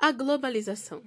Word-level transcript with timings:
A 0.00 0.12
globalização. 0.12 1.02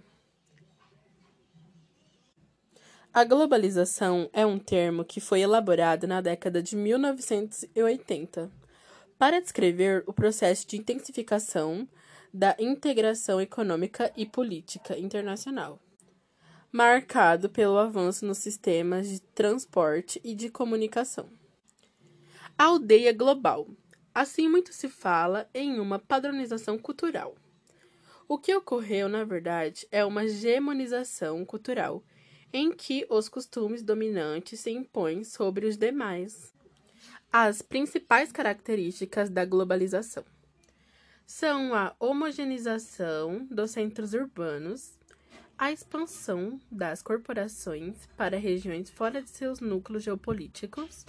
A 3.14 3.24
globalização 3.24 4.30
é 4.34 4.46
um 4.46 4.60
termo 4.60 5.06
que 5.06 5.22
foi 5.22 5.40
elaborado 5.40 6.06
na 6.06 6.20
década 6.20 6.62
de 6.62 6.76
1980 6.76 8.52
para 9.18 9.40
descrever 9.40 10.04
o 10.08 10.12
processo 10.12 10.68
de 10.68 10.76
intensificação 10.76 11.88
da 12.34 12.54
integração 12.60 13.40
econômica 13.40 14.12
e 14.18 14.26
política 14.26 15.00
internacional, 15.00 15.80
marcado 16.70 17.50
pelo 17.50 17.78
avanço 17.78 18.26
nos 18.26 18.40
sistemas 18.40 19.08
de 19.08 19.22
transporte 19.22 20.20
e 20.22 20.36
de 20.36 20.50
comunicação. 20.50 21.30
A 22.58 22.66
aldeia 22.66 23.14
global. 23.14 23.70
Assim 24.14 24.50
muito 24.50 24.74
se 24.74 24.90
fala 24.90 25.50
em 25.54 25.80
uma 25.80 25.98
padronização 25.98 26.78
cultural. 26.78 27.38
O 28.34 28.38
que 28.38 28.56
ocorreu, 28.56 29.10
na 29.10 29.26
verdade, 29.26 29.86
é 29.92 30.06
uma 30.06 30.26
gemonização 30.26 31.44
cultural, 31.44 32.02
em 32.54 32.72
que 32.72 33.06
os 33.10 33.28
costumes 33.28 33.84
dominantes 33.84 34.62
se 34.62 34.72
impõem 34.72 35.26
sobre 35.26 35.66
os 35.66 35.76
demais. 35.76 36.54
As 37.30 37.62
principais 37.62 38.32
características 38.32 39.30
da 39.30 39.44
globalização 39.44 40.24
são 41.28 41.76
a 41.76 41.94
homogeneização 42.00 43.46
dos 43.52 43.72
centros 43.72 44.14
urbanos, 44.14 44.98
a 45.58 45.70
expansão 45.74 46.58
das 46.72 47.02
corporações 47.02 48.08
para 48.16 48.38
regiões 48.38 48.90
fora 48.90 49.22
de 49.22 49.30
seus 49.30 49.60
núcleos 49.60 50.04
geopolíticos, 50.04 51.06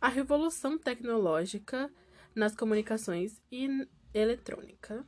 a 0.00 0.08
revolução 0.08 0.78
tecnológica 0.78 1.90
nas 2.34 2.56
comunicações 2.56 3.42
e 3.52 3.86
eletrônica 4.14 5.04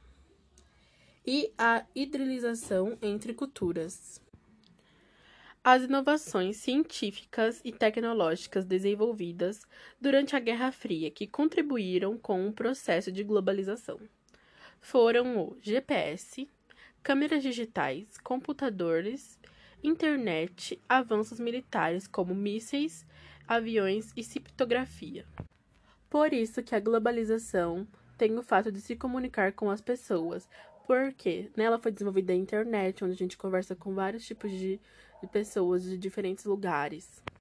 e 1.31 1.53
a 1.59 1.85
hidrilização 1.95 2.97
entre 3.03 3.35
culturas. 3.35 4.19
As 5.63 5.83
inovações 5.83 6.57
científicas 6.57 7.61
e 7.63 7.71
tecnológicas 7.71 8.65
desenvolvidas 8.65 9.67
durante 10.01 10.35
a 10.35 10.39
Guerra 10.39 10.73
Fria 10.73 11.11
que 11.11 11.27
contribuíram 11.27 12.17
com 12.17 12.49
o 12.49 12.53
processo 12.55 13.13
de 13.13 13.23
globalização 13.23 14.01
foram 14.81 15.37
o 15.39 15.59
GPS, 15.61 16.49
câmeras 17.03 17.43
digitais, 17.43 18.17
computadores, 18.25 19.39
internet, 19.85 20.81
avanços 20.89 21.39
militares 21.39 22.09
como 22.09 22.35
mísseis, 22.35 23.05
aviões 23.47 24.15
e 24.17 24.25
criptografia. 24.25 25.27
Por 26.09 26.33
isso 26.33 26.63
que 26.63 26.75
a 26.75 26.81
globalização 26.81 27.87
tem 28.17 28.39
o 28.39 28.43
fato 28.43 28.73
de 28.73 28.81
se 28.81 28.97
comunicar 28.97 29.53
com 29.53 29.71
as 29.71 29.83
pessoas, 29.83 30.49
porque 30.89 31.51
nela 31.55 31.79
foi 31.79 31.93
desenvolvida 31.93 32.33
a 32.33 32.37
internet, 32.37 33.05
onde 33.05 33.13
a 33.13 33.17
gente 33.17 33.37
conversa 33.37 33.77
com 33.77 33.95
vários 33.95 34.25
tipos 34.25 34.51
de, 34.51 34.81
de 35.21 35.27
pessoas 35.31 35.83
de 35.83 35.99
diferentes 35.99 36.47
lugares. 36.47 37.23